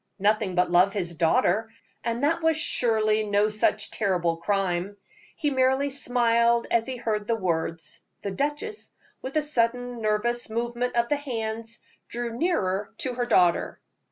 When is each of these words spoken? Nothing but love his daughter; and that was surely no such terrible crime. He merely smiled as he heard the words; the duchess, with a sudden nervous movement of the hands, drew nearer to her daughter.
Nothing 0.17 0.55
but 0.55 0.71
love 0.71 0.93
his 0.93 1.13
daughter; 1.15 1.69
and 2.03 2.23
that 2.23 2.41
was 2.41 2.57
surely 2.57 3.23
no 3.23 3.49
such 3.49 3.91
terrible 3.91 4.37
crime. 4.37 4.97
He 5.35 5.51
merely 5.51 5.91
smiled 5.91 6.65
as 6.71 6.87
he 6.87 6.95
heard 6.97 7.27
the 7.27 7.35
words; 7.35 8.01
the 8.21 8.31
duchess, 8.31 8.91
with 9.21 9.35
a 9.37 9.43
sudden 9.43 10.01
nervous 10.01 10.49
movement 10.49 10.95
of 10.95 11.07
the 11.09 11.17
hands, 11.17 11.77
drew 12.07 12.35
nearer 12.35 12.91
to 12.97 13.13
her 13.13 13.25
daughter. 13.25 13.79